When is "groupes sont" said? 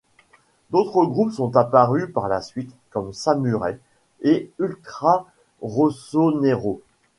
1.05-1.55